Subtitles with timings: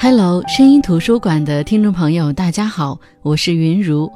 [0.00, 4.08] Hello，声音图书馆的听众朋友，大家好，我是云如。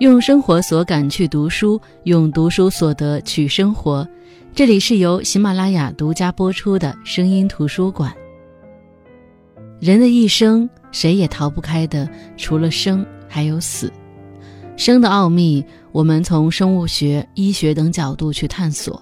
[0.00, 4.06] 用生活所感去读书，用读书所得去生活。
[4.52, 8.12] 这里是由喜马拉雅独家播出的声音图书馆。
[9.78, 13.92] 人的一生，谁也逃不开的，除了生，还有死。
[14.76, 19.00] 生的奥秘，我们从生物学、医学等角度去探索，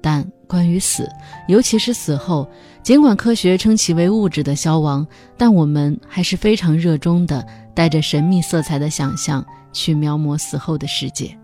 [0.00, 1.06] 但关于死，
[1.48, 2.48] 尤其是死后，
[2.86, 5.04] 尽管科学称其为物质的消亡，
[5.36, 7.44] 但我们还是非常热衷的，
[7.74, 11.36] 带着神秘色彩的想象去描摹死后的世界。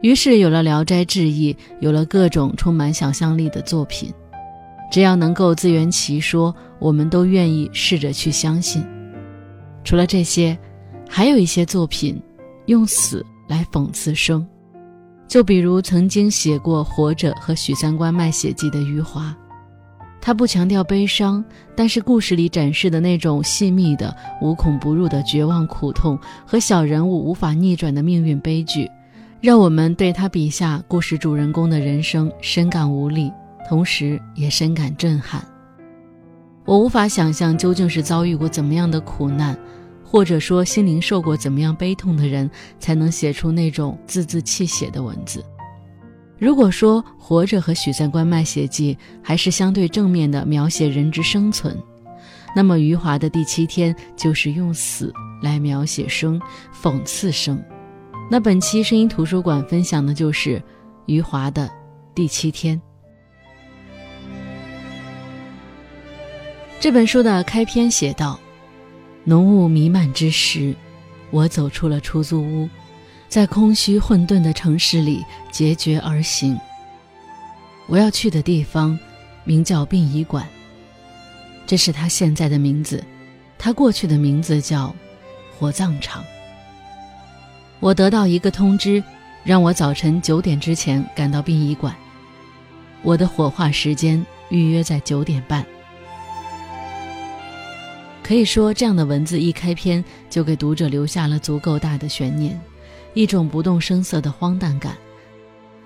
[0.00, 4.10] 于是有了《聊斋志异》，有了各种充满想象力的作品。
[4.90, 8.82] 只要能够自圆其说，我们都愿意试着去相信。
[9.84, 10.58] 除了这些，
[11.06, 12.18] 还有一些作品
[12.64, 14.46] 用死来讽刺生，
[15.28, 19.36] 就比如曾经写过《活着》和《许三观卖血记》的余华，
[20.24, 28.88] 他不强调悲伤，但是故事里展示的那种细密的、无孔不入的绝望苦痛和小人物无法逆转的命运悲剧。
[29.40, 33.32] 让我们对他笔下故事主人公的人生深感无力，
[33.68, 35.44] 同时也深感震撼。
[36.64, 39.58] 我无法想象究竟是遭遇过怎么样的苦难，
[40.04, 45.44] 或者说心灵受过怎么样悲痛的人，才能写出那种字字泣血的文字。
[46.42, 51.80] 如果说《活着》和《许三观卖血记》还是相对正面的描写人之生存，
[52.56, 56.42] 那么余华的《第七天》就是用死来描写生，
[56.74, 57.62] 讽刺生。
[58.28, 60.60] 那本期声音图书馆分享的就是
[61.06, 61.68] 余华的
[62.12, 62.76] 《第七天》
[66.80, 68.36] 这本书的开篇写道
[69.22, 70.74] ：“浓雾弥漫之时，
[71.30, 72.68] 我走出了出租屋，
[73.32, 76.60] 在空虚混沌的城市里节节而行。
[77.86, 78.98] 我要去的地方
[79.42, 80.46] 名叫殡仪馆，
[81.66, 83.02] 这是他现在的名字，
[83.56, 84.94] 他过去的名字叫
[85.58, 86.22] 火葬场。”
[87.80, 89.02] 我得到一个通知，
[89.44, 91.96] 让我早晨九点之前赶到殡仪馆。
[93.00, 95.64] 我的火化时间预约在九点半。
[98.22, 102.60] 可以说，这样的文字一开篇就给读者留下了足够大的悬念，
[103.14, 104.96] 一种不动声色的荒诞感。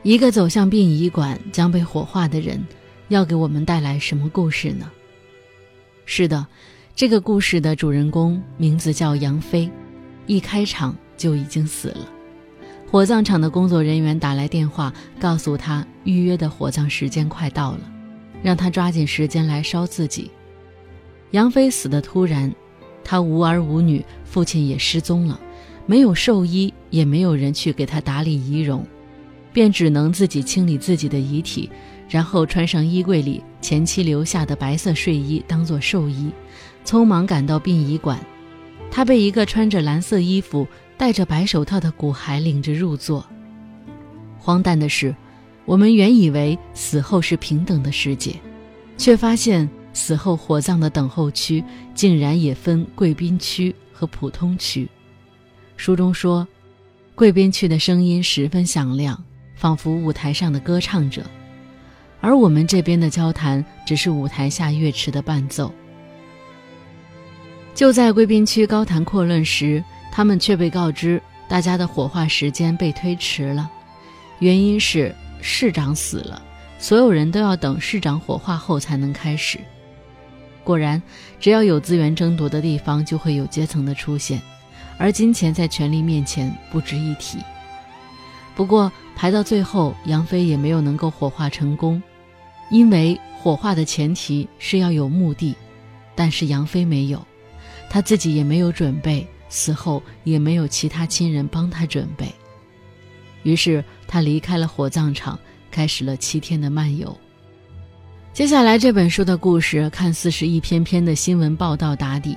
[0.02, 2.64] 一个走向殡仪馆将被火化的人，
[3.08, 4.90] 要给我们带来什么故事呢？
[6.04, 6.46] 是的，
[6.94, 9.70] 这个故事的主人公名字叫杨飞，
[10.26, 10.96] 一开场。
[11.16, 12.06] 就已经死了。
[12.90, 17.80] 火葬场的工作人员打来电话，告诉他预约的火葬时间快到了，
[18.42, 20.30] 让他抓紧时间来烧自己。
[21.30, 22.54] 杨飞死的突然，
[23.02, 25.40] 他无儿无女，父亲也失踪了，
[25.86, 28.84] 没有寿衣，也没有人去给他打理仪容，
[29.52, 31.70] 便只能自己清理自己的遗体，
[32.08, 36.30] 然后穿上衣柜里前妻留下的白色睡衣当做寿衣，
[36.84, 38.18] 匆忙赶到殡仪馆。
[38.90, 40.66] 他被一个穿着蓝色衣服。
[40.98, 43.22] 戴着白手套的骨骸领着入座。
[44.38, 45.14] 荒诞的是，
[45.66, 48.34] 我们原以为死后是平等的世界，
[48.96, 51.62] 却发现死后火葬的等候区
[51.94, 54.88] 竟然也分贵宾区和普通区。
[55.76, 56.46] 书中说，
[57.14, 59.22] 贵宾区的声音十分响亮，
[59.54, 61.24] 仿佛舞台上的歌唱者，
[62.20, 65.72] 而我们这边的交谈只是舞台下乐池的伴奏。
[67.74, 69.82] 就在贵宾区高谈阔论时。
[70.08, 73.70] 他们却被告知，大家的火化时间被推迟了，
[74.38, 76.42] 原因是市长死了，
[76.78, 79.58] 所有人都要等市长火化后才能开始。
[80.64, 81.02] 果然，
[81.38, 84.40] 只要有资源争夺的地方，就会有阶层的出现，
[84.98, 87.38] 而金钱在权力面前不值一提。
[88.54, 92.02] 不过，排到最后，杨飞也没有能够火化成功，
[92.70, 95.54] 因为火化的前提是要有墓地，
[96.14, 97.24] 但是杨飞没有，
[97.90, 99.26] 他自己也没有准备。
[99.48, 102.34] 死后也没有其他亲人帮他准备，
[103.44, 105.38] 于是他离开了火葬场，
[105.70, 107.16] 开始了七天的漫游。
[108.32, 112.36] 接下来这本书的故事看似是一篇篇的新闻报道打底，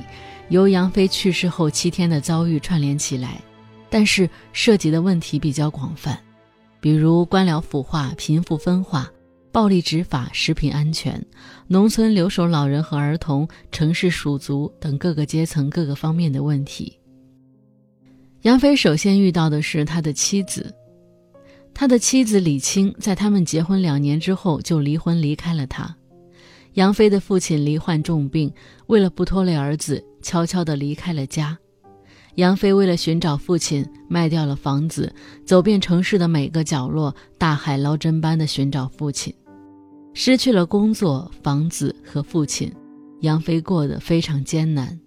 [0.50, 3.42] 由杨飞去世后七天的遭遇串联起来，
[3.90, 6.19] 但是涉及的问题比较广泛，
[6.80, 9.10] 比如官僚腐化、贫富分化。
[9.51, 11.19] 暴力执法、食品安全、
[11.68, 16.96] 农村留守老人和儿童、城市鼠族等各个阶层、各个方面的问题。
[18.44, 20.72] 杨飞首先遇到的是他的妻子，
[21.74, 25.98] 他的妻子李青在他们结婚两年之后就离婚离开了他。
[26.79, 28.49] 杨飞的父亲罹患重病，
[28.87, 31.59] 为了不拖累儿子，悄悄地离开了家。
[32.35, 35.13] 杨飞为了寻找父亲，卖掉了房子，
[35.45, 39.35] 走遍城市的每个角落，大海捞针般的寻找父亲。
[40.13, 42.73] 失去了工作、房子和父亲，
[43.19, 44.97] 杨飞过得非常艰难。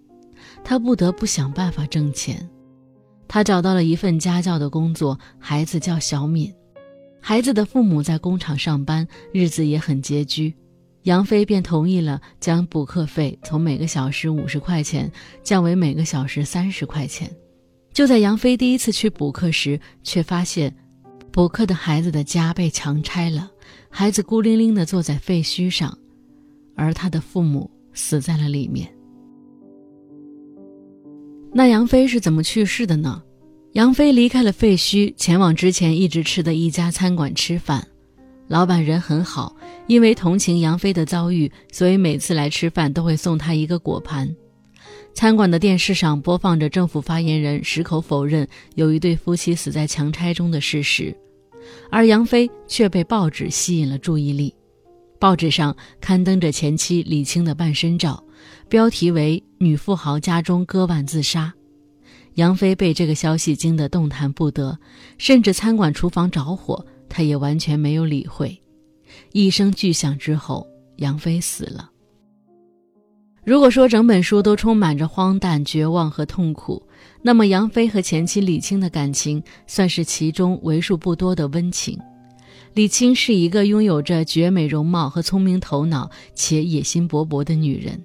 [0.63, 2.47] 他不得不想办法挣钱。
[3.27, 6.53] 他找到了一份家教的工作，孩子叫小敏。
[7.19, 10.53] 孩子的父母在工厂上班，日子也很拮据，
[11.03, 15.11] 杨飞便同意了将补课费从每个小时五十块钱
[15.43, 17.29] 降为每个小时三十块钱。
[17.93, 20.73] 就在杨飞第一次去补课时，却发现
[21.31, 23.51] 补课的孩子的家被强拆了，
[23.89, 25.95] 孩子孤零零地坐在废墟上，
[26.75, 28.89] 而他的父母死在了里面。
[31.53, 33.21] 那杨飞是怎么去世的呢？
[33.73, 37.87] 杨飞离开了废墟，前往之前一直吃的一家餐馆吃饭。
[38.53, 39.55] 老板人很好，
[39.87, 44.31] 因为同情杨飞的遭遇，所以每次来吃饭都会送他一个果盘。
[45.15, 51.17] 餐馆的电视上播放着政府发言人矢口否认有一对夫妻死在强拆中的事实，
[51.89, 54.53] 而杨飞却被报纸吸引了注意力。
[55.17, 58.23] 报纸上刊登着前妻李青的半身照，
[58.69, 61.51] 标题为“女富豪家中割腕自杀”。
[62.35, 64.77] 杨飞被这个消息惊得动弹不得，
[65.17, 68.59] 甚至餐馆厨房着火，他也完全没有理会。
[69.33, 71.91] 一声巨响之后，杨飞死了。
[73.45, 76.81] 如果说整本书都充满着荒诞、绝望和痛苦，
[77.21, 81.99] 那么杨飞和前妻李青的感情算是其中为数不多的温情。
[82.73, 88.03] 李青是一个拥有着绝美容貌和聪明头脑且野心勃勃的女人。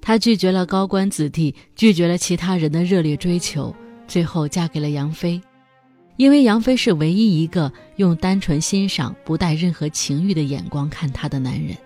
[0.00, 3.74] 她拒绝了高官子弟，拒绝了其他人的热烈追求，
[4.06, 5.40] 最后嫁给了杨飞。
[6.16, 11.76] 因为杨飞是唯一一个用单纯欣赏、不带任何情欲的眼光看她的男人。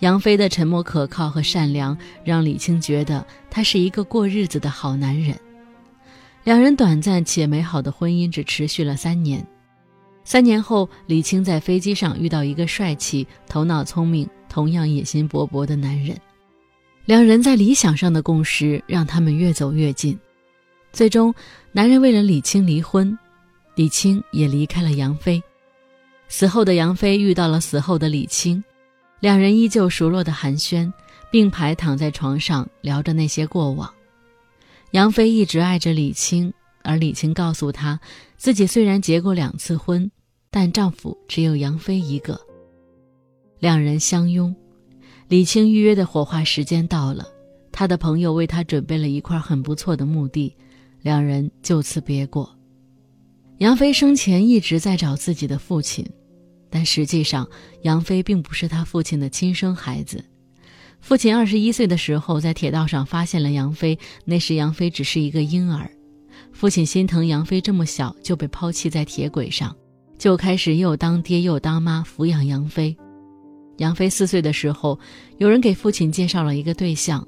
[0.00, 5.36] 杨飞的沉默可靠和善良，让李青觉得他是一个过日子的好男人。
[6.44, 9.44] 两人短暂且美好的婚姻只持续了三年。
[10.24, 16.16] 三年后，李青在飞机上遇到一个帅气、头脑聪明、同样野心勃勃的男人。
[17.04, 20.16] 两人在理想上的共识让他们越走越近，
[20.92, 21.34] 最终，
[21.72, 23.18] 男人为了李青离婚，
[23.78, 25.40] 李青也离开了杨飞。
[26.26, 28.60] 死后的杨飞遇到了死后的李青，
[29.20, 30.92] 两人依旧熟络的寒暄，
[31.30, 33.88] 并排躺在床上聊着那些过往。
[34.90, 36.52] 杨飞一直爱着李青，
[36.82, 38.00] 而李青告诉他，
[38.36, 40.10] 自己虽然结过两次婚，
[40.50, 42.36] 但丈夫只有杨飞一个。
[43.60, 44.52] 两人相拥。
[45.28, 47.28] 李青预约的火化时间到了，
[47.70, 50.52] 他的朋友为他准备了一块很不错的墓地，
[51.00, 52.57] 两人就此别过。
[53.58, 56.08] 杨飞生前一直在找自己的父亲，
[56.70, 57.48] 但实际上
[57.82, 60.24] 杨飞并不是他父亲的亲生孩子。
[61.00, 65.90] 父亲二十一岁的时候在铁道上发现了杨飞，那时杨飞只是一个婴儿，
[66.52, 69.74] 父亲心疼杨飞这么小就被抛弃在铁轨上，
[70.16, 72.96] 就开始又当爹又当妈抚养杨飞。
[73.78, 74.96] 杨飞四岁的时候，
[75.38, 77.26] 有人给父亲介绍了一个对象，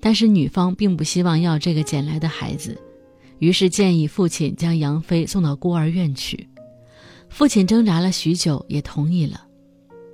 [0.00, 2.80] 但是女方并不希望要这个捡来的孩子，
[3.38, 6.48] 于是建议父亲将杨飞送到孤儿院去。
[7.28, 9.46] 父亲挣扎了许久，也同意了。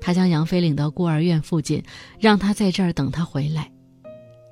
[0.00, 1.82] 他将杨飞领到孤儿院附近，
[2.18, 3.70] 让他在这儿等他回来。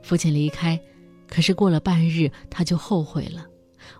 [0.03, 0.81] 父亲离开，
[1.27, 3.47] 可是过了半日，他就后悔了。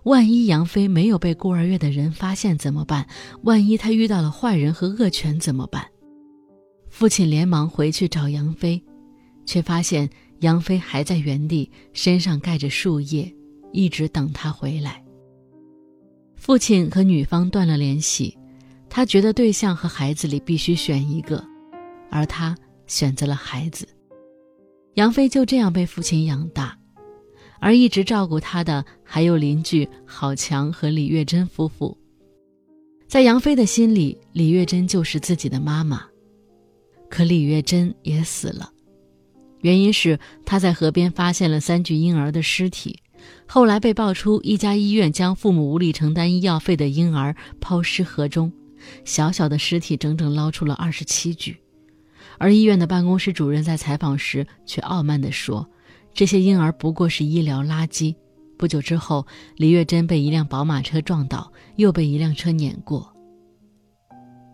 [0.03, 3.05] 万一杨飞没有被孤儿院的人发现怎么办？
[3.43, 5.85] 万一他遇到了坏人和恶犬怎么办？
[6.89, 8.81] 父亲连忙回去找杨飞，
[9.45, 13.33] 却发现杨飞还在原地，身上盖着树叶，
[13.71, 15.03] 一直等他回来。
[16.35, 18.37] 父亲和女方断了联系，
[18.89, 21.43] 他觉得对象和孩子里必须选一个，
[22.09, 23.87] 而他选择了孩子。
[24.95, 26.77] 杨飞就这样被父亲养大，
[27.59, 31.97] 而一直照顾他的还有邻居郝强和李月珍夫妇。
[33.07, 36.05] 在杨飞的心里，李月珍就是自己的妈妈。
[37.09, 38.71] 可李月珍也死了，
[39.59, 43.00] 原因是她在河边发现了三具婴儿的尸体，
[43.45, 48.51] 后来被爆出一家医院将父母无力承担医药费的婴儿抛尸河中，
[49.05, 51.57] 小小的尸体整整捞出了二十七具，
[52.37, 55.67] 而医院的办公室主任在采访时却傲慢地说
[56.13, 58.15] ：“这些婴儿不过是医疗垃圾。”
[58.57, 59.25] 不久之后，
[59.57, 63.11] 李月珍被一辆宝马车撞倒，又被一辆车碾过。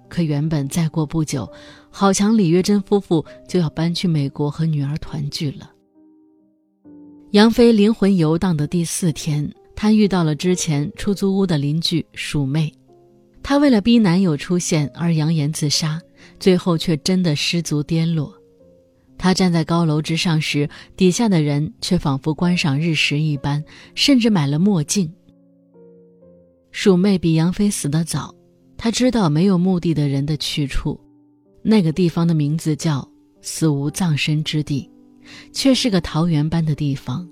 [0.10, 1.52] 可原本再过不久，
[1.90, 5.70] 郝强、李月珍夫妇就要搬去美国和女儿团聚了。
[7.38, 12.74] 杨飞灵魂游荡的第四天，他遇到了之前出租屋的邻居鼠妹，
[13.44, 16.02] 她为了逼男友出现而扬言自杀，
[16.40, 18.34] 最后却真的失足跌落。
[19.20, 23.64] 她站在高楼之上时，底下的人却仿佛观赏日食一般，
[23.94, 25.08] 甚至买了墨镜。
[26.72, 28.34] 鼠妹比杨飞死得早。
[28.78, 31.00] 她知道没有墓地的人的去处，
[31.62, 33.08] 那个地方的名字叫
[33.44, 34.90] 死无葬身之地，
[35.52, 37.28] 却是个桃源般的地方。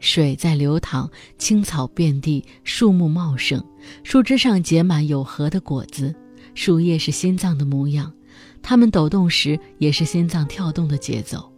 [0.00, 3.62] 水在流淌，青草遍地，树木茂盛，
[4.02, 6.12] 树枝上结满有核的果子，
[6.54, 8.12] 树叶是心脏的模样，
[8.60, 11.48] 它们抖动时也是心脏跳动的节奏。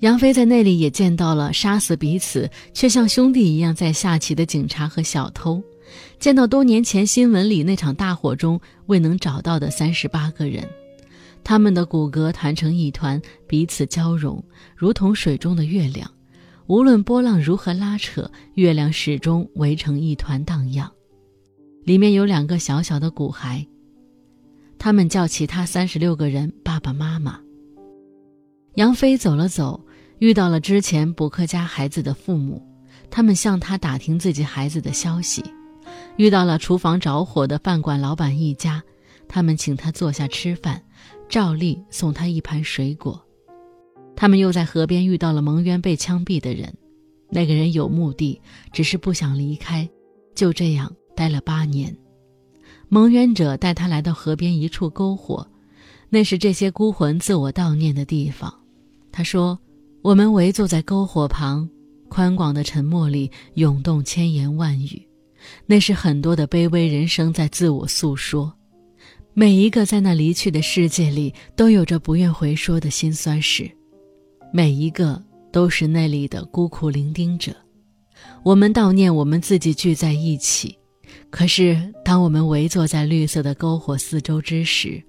[0.00, 5.62] 杨飞在那里也见到了杀死彼此却像兄弟一样在下棋的警察和小偷，
[6.20, 10.68] 见到多年前新闻里那场大火中未能找到的三十八个人，
[11.44, 14.42] 他们的骨骼团成一团，彼此交融，
[14.74, 16.10] 如同水中的月亮。
[16.66, 20.90] 无论波浪如何拉扯，月亮始终围成一团荡漾。
[21.84, 23.66] 里面有两个小小的骨骸，
[24.78, 27.38] 他们叫其他三十六个人爸爸妈妈。
[28.76, 29.80] 杨飞走了走。
[30.20, 32.62] 遇到了之前补课家孩子的父母，
[33.10, 35.42] 他们向他打听自己孩子的消息；
[36.16, 38.82] 遇到了厨房着火的饭馆老板一家，
[39.28, 40.80] 他们请他坐下吃饭，
[41.28, 43.20] 照例送他一盘水果。
[44.16, 46.72] 他们又在河边遇到了蒙冤被枪毙的人，
[47.30, 48.40] 那个人有目的，
[48.72, 49.88] 只是不想离开，
[50.34, 51.96] 就这样待了八年。
[52.88, 55.46] 蒙冤者带他来到河边一处篝火，
[56.08, 58.52] 那是这些孤魂自我悼念的地方。
[59.10, 59.58] 他说。
[60.04, 61.66] 我们围坐在篝火旁，
[62.10, 65.02] 宽广的沉默里涌动千言万语，
[65.64, 68.52] 那是很多的卑微人生在自我诉说。
[69.36, 73.68] 每一个在那离去的世界里，都有着不愿回说的心酸事，
[74.52, 77.52] 每一个都是那里的孤苦伶仃者。
[78.44, 80.78] 我们悼念我们自己聚在一起，
[81.30, 85.02] 可是当我们围坐在绿色的篝火四周之时，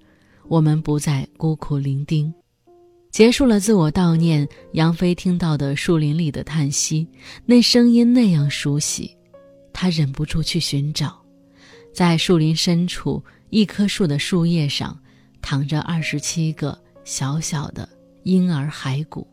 [0.48, 2.32] 我们不再孤苦伶仃。
[3.12, 7.06] 结束了自我悼念，杨飞听到的树林里的叹息，
[7.44, 9.16] 那声音那样熟悉，
[9.72, 11.16] 他忍不住去寻找。
[11.94, 14.98] 在树林深处，一棵树的树叶上，
[15.40, 17.88] 躺着二十七个小小的
[18.24, 19.26] 婴儿骸骨。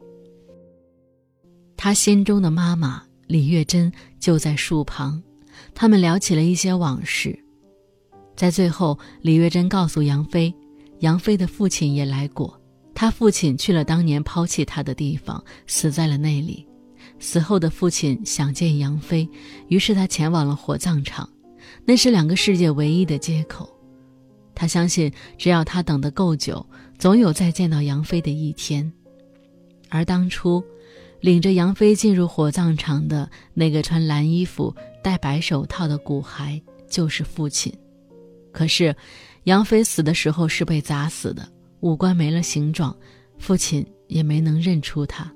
[1.75, 5.21] 他心中的妈妈李月珍就在树旁，
[5.73, 7.37] 他们聊起了一些往事。
[8.35, 10.53] 在最后，李月珍告诉杨飞，
[10.99, 12.59] 杨飞的父亲也来过。
[12.95, 16.65] 他父亲去了当年抛弃他的地方，死在了那里。
[17.19, 19.27] 死后的父亲想见杨飞，
[19.67, 21.27] 于是他前往了火葬场，
[21.85, 23.72] 那是两个世界唯一的接口。
[24.55, 26.65] 他相信，只要他等得够久，
[26.97, 28.91] 总有再见到杨飞的一天。
[29.89, 30.63] 而当初，
[31.21, 37.73] 领着杨飞进入火葬场的那个穿蓝衣服、戴白手套的骨骸，就是父亲。
[38.51, 38.95] 可是，
[39.45, 41.47] 杨飞死的时候是被砸死的。
[41.81, 42.95] 五官没了形状，
[43.37, 45.31] 父亲也没能认出他。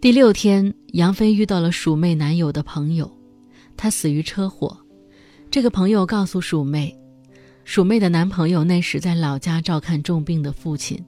[0.00, 3.08] 第六天，杨飞遇到了鼠妹男友的朋友，
[3.76, 4.76] 他死于车祸。
[5.50, 6.98] 这个朋友告诉鼠妹，
[7.64, 11.02] 鼠妹的男朋友那时在老家照看重病的父亲，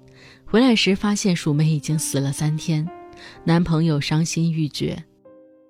[0.44, 2.88] 回来时发现鼠妹已经死了三天，
[3.44, 5.02] 男朋友伤心欲绝，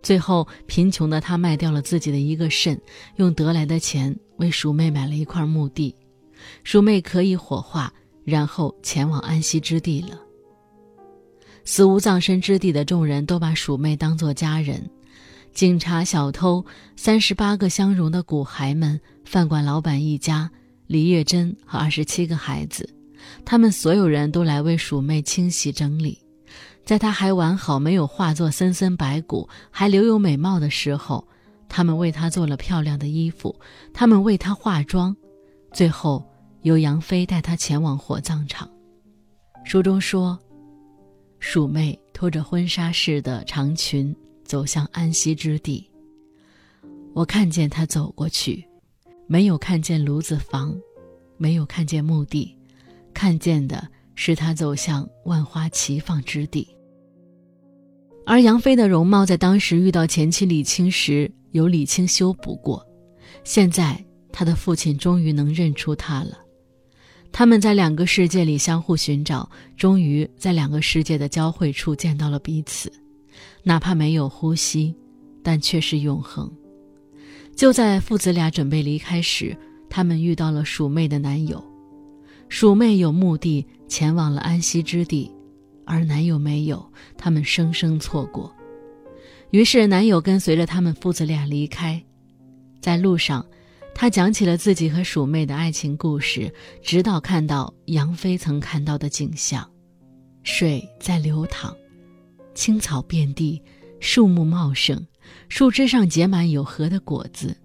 [0.03, 2.79] 最后贫穷的他卖掉了自己的一个肾，
[3.17, 5.95] 用得来的钱为鼠妹买了一块墓地。
[6.63, 10.21] 鼠妹可以火化，然后前往安息之地了。
[11.65, 14.89] 死无葬身之地的众人都把鼠妹当作家人，
[15.55, 16.63] 警察、小偷、
[16.95, 20.51] 三十八个相容的骨骸们、饭馆老板一家、
[20.87, 22.89] 李月珍和二十七个孩子，
[23.45, 26.19] 他们所有人都来为鼠妹清洗整理。
[26.85, 31.27] 在她还完好、没有化作森森白骨、还留有美貌的时候，
[31.69, 33.59] 他们为她做了漂亮的衣服，
[33.93, 35.17] 他们为她化妆，
[35.73, 36.25] 最后。
[36.65, 38.67] 由杨飞带她前往火葬场。
[39.65, 40.39] 书中说，
[41.39, 45.87] 鼠妹拖着婚纱似的长裙走向安息之地。
[47.13, 48.67] 我看见她走过去，
[49.27, 50.75] 没有看见炉子房，
[51.37, 52.57] 没有看见墓地，
[53.13, 56.69] 看见的是他走向万花齐放之地。
[58.27, 62.85] 而杨飞的容貌在当时遇到前妻李青时，由李青修补过，
[63.45, 64.03] 现在
[64.33, 66.39] 他的父亲终于能认出他了。
[67.33, 72.93] 他们在两个世界里相互寻找，终于在两个世界的交汇处见到了彼此，
[73.63, 74.95] 哪怕没有呼吸，
[75.43, 76.51] 但却是永恒。
[77.57, 79.57] 就在父子俩准备离开时，
[79.89, 81.65] 他们遇到了鼠妹的男友。
[82.49, 85.31] 鼠妹有目的前往了安息之地，
[85.85, 86.85] 而男友没有，
[87.17, 88.55] 他们生生错过。
[89.51, 92.03] 于是男友跟随着他们父子俩离开，
[92.81, 93.45] 在路上。
[93.97, 99.65] 他讲起了自己和鼠妹的爱情故事，直到看到杨飞曾看到的景象：
[100.43, 101.73] 水在流淌，
[102.57, 103.63] 青草遍地，
[104.01, 105.01] 树木茂盛，
[105.49, 107.57] 树枝上结满有核的果子。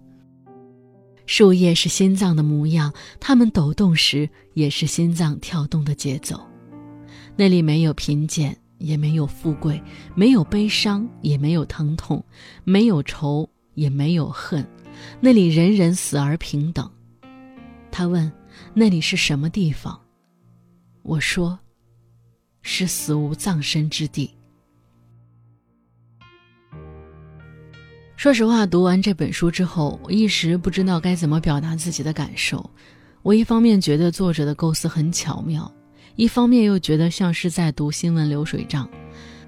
[1.26, 6.40] 树叶是心脏的模样，它们抖动时也是心脏跳动的节奏。
[7.36, 9.80] 那里没有贫贱，也没有富贵，
[10.14, 12.24] 没有悲伤，也没有疼痛，
[12.64, 14.66] 没有仇，也没有恨。
[15.20, 16.90] 那里人人死而平等。
[17.92, 18.30] 他问
[18.74, 20.00] ：“那里是什么地方？”
[21.02, 21.58] 我说
[22.62, 24.34] ：“是死无葬身之地。”
[28.20, 32.70] 说实话，读完这本书之后，我一时不知道该怎么表达自己的感受。
[33.22, 35.72] 我一方面觉得作者的构思很巧妙，
[36.16, 38.86] 一方面又觉得像是在读新闻流水账，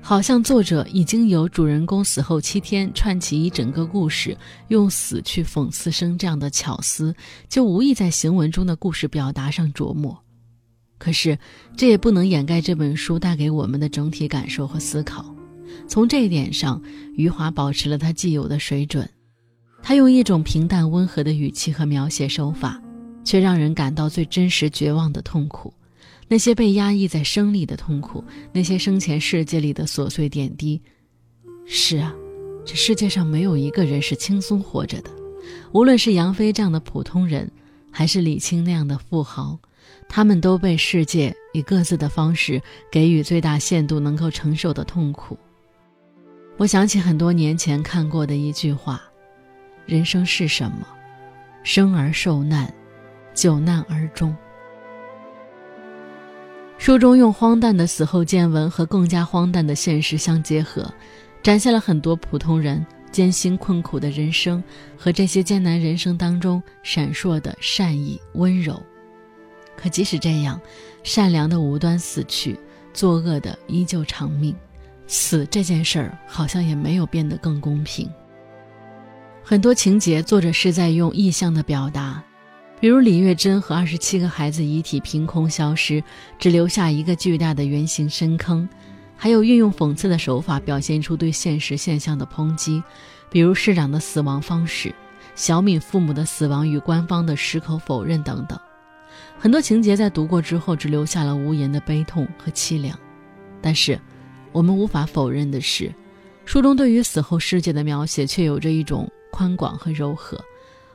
[0.00, 4.35] 好像作者已经由主人公死后七天串起一整个故事，
[4.69, 7.14] 用死去讽刺生这样的巧思，
[7.50, 10.19] 就无意在行文中的故事表达上琢磨。
[10.97, 11.38] 可是，
[11.76, 15.23] 这也不能掩盖这本书带给我们的整体感受和思考。
[15.87, 16.81] 从这一点上，
[17.14, 19.09] 余华保持了他既有的水准。
[19.83, 22.81] 他用一种平淡温和的语气和描写手法，
[23.25, 25.73] 却让人感到最真实、绝望的痛苦。
[26.29, 30.81] 那些被压抑在生里的痛苦，那些生前世界里的琐碎点滴。
[31.67, 32.14] 是啊，
[32.64, 35.11] 这世界上没有一个人是轻松活着的。
[35.73, 37.50] 无论是杨飞这样的普通人，
[37.91, 39.59] 还是李青那样的富豪，
[40.09, 45.37] 他们都被世界以各自的方式给予最大限度能够承受的痛苦。
[46.62, 49.02] 我想起很多年前看过的一句话
[49.85, 50.87] ：“人生是什么？
[51.64, 52.73] 生而受难，
[53.35, 54.33] 久难而终。”
[56.78, 60.88] 书中用荒诞的死后见闻和更加荒诞的现实相结合，
[61.42, 64.62] 展现了很多普通人艰辛困苦的人生
[64.97, 68.81] 和这些艰难人生当中闪烁的善意温柔。
[69.76, 70.61] 可即使这样，
[71.02, 72.57] 善良的无端死去，
[72.95, 74.54] 作恶的依旧长命。
[75.12, 78.09] 死这件事儿好像也没有变得更公平。
[79.45, 82.25] 很多情节，作者是在用意象的表达，
[82.81, 86.02] 比如李月珍和二十七个孩子遗体凭空消失，
[86.38, 88.66] 只留下一个巨大的圆形深坑；
[89.15, 92.82] 还有运用讽刺的手法表现出对现实现象的抨击，
[93.28, 94.95] 比如市长的死亡方式、
[95.34, 98.58] 小敏父母的死亡与官方的矢口否认等等。
[99.39, 102.99] 很多情节在读过之后，只留下了无言的悲痛和凄凉。
[103.60, 104.00] 但是。
[104.52, 105.93] 我们无法否认的是，
[106.45, 110.38] 书中对于死后世界的描写却有着一种宽广和柔和。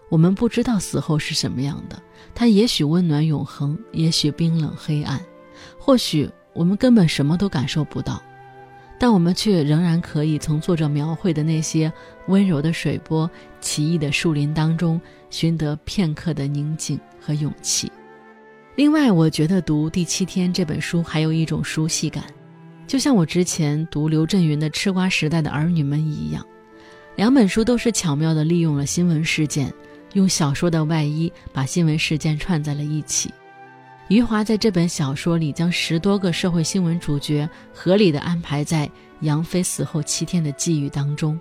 [0.09, 2.01] 我们不知道死后是什么样的，
[2.33, 5.19] 它也许温暖永恒，也许冰冷黑暗，
[5.77, 8.21] 或许我们根本什么都感受不到。
[8.99, 11.91] 但我们却仍然可以从作者描绘的那些
[12.29, 13.29] 温柔的水波、
[13.61, 17.91] 奇异的树林当中，寻得片刻的宁静和勇气。
[18.75, 22.23] 另外，我觉得读《第七天》这本书还有一种熟悉感。
[22.87, 26.43] 就像我之前读刘震云的《吃瓜时代的儿女们》一样，
[27.17, 29.71] 两本书都是巧妙地利用了新闻事件，
[30.13, 33.29] 用小说的外衣把新闻事件串在了一起。
[34.07, 41.37] 余华在这本小说里将十多个社会新闻主角合理地安排在杨飞死后七天的际遇当中。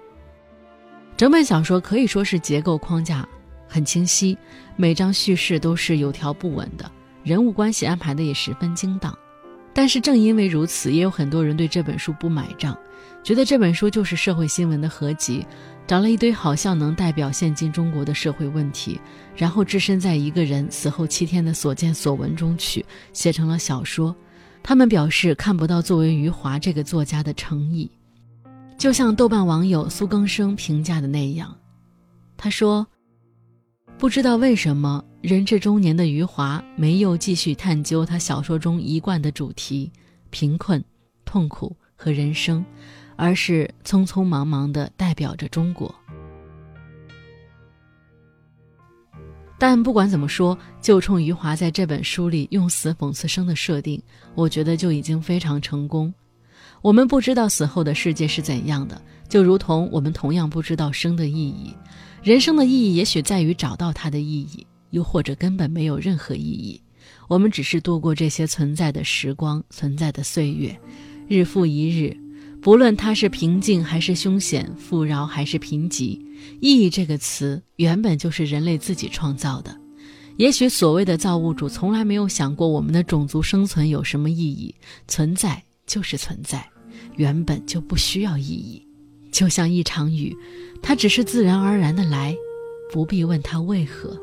[1.17, 3.27] 整本小说可以说是结构框架
[3.69, 4.37] 很清晰，
[4.75, 6.91] 每章叙事都是有条不紊的，
[7.23, 9.17] 人物关系安排的也十分精当。
[9.77, 12.75] 但是正因为如此，也有很多人对这本书不买账，
[13.23, 15.47] 觉得这本书就是社会新闻的合集，
[15.87, 18.99] 找了一堆好像能代表现今中国的社会问题，
[19.37, 24.17] 然后置身在一个人死后七天的所见所闻中去写成了小说。
[24.63, 27.91] 他们表示看不到作为余华这个作家的诚意，
[28.79, 31.55] 就像豆瓣网友苏更生评价的那样，
[32.39, 32.87] 他说。
[33.99, 39.91] 不知道为什么，人至中年的余华没有继续探究他小说中一贯的主题——
[40.29, 40.85] 贫困、
[41.25, 42.63] 痛苦和人生，
[43.17, 45.93] 而是匆匆忙忙地代表着中国。
[49.59, 54.01] 但不管怎么说，就冲余华在这本书里用死讽刺生的设定，
[54.35, 56.13] 我觉得就已经非常成功。
[56.83, 61.75] 我们不知道死后的世界是怎样的，就如同我们同样不知道生的意义。
[62.27, 66.83] 人生的意义也许在于找到它的意义，又或者根本没有任何意义。
[67.29, 70.77] 我们只是度过这些存在的时光、存在的岁月，
[71.29, 72.17] 日复一日。
[72.61, 76.21] 不论它是平静还是凶险，富饶还是贫瘠，
[76.61, 79.81] 意义这个词原本就是人类自己创造的。
[80.37, 84.75] 也许所谓的造物主从来没有想过我们的种族生存有什么意义，
[85.07, 86.69] 存在就是存在，
[87.15, 88.85] 原本就不需要意义。
[89.37, 90.35] 就像一场雨，
[90.83, 92.35] 它只是自然而然的来，
[92.91, 94.19] 不必问它为何。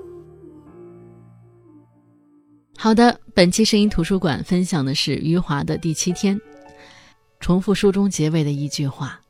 [2.76, 6.36] 好的，本期声音图书馆分享的是余华的第七天。
[7.40, 9.22] 重复书中结尾的一句话：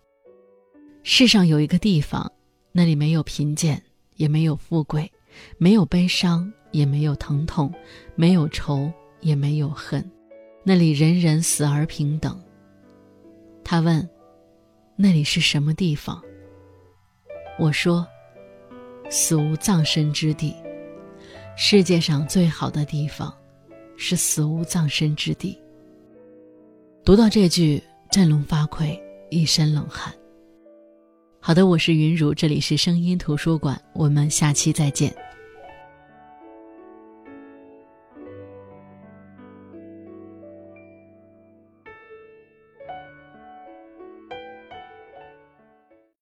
[1.03, 2.31] 世上有一个地方，
[2.71, 3.83] 那里没有贫贱，
[4.15, 5.11] 也没有富贵，
[5.57, 7.69] 没有悲伤，也没有疼痛，
[8.15, 10.09] 没有仇，也没有恨，
[10.63, 12.41] 那里人人死而平等。
[13.65, 14.07] 他问
[14.95, 16.21] ：“那里是什么地方？”
[17.59, 18.07] 我说
[19.09, 20.55] ：“死无葬身之地。
[21.55, 23.31] 世界上最好的地方，
[23.95, 25.59] 是死无葬身之地。”
[27.05, 30.13] 读到这句，振聋发聩，一身冷汗。
[31.39, 35.13] 好的，我是云如，这里是声音图书馆，我们下期再见。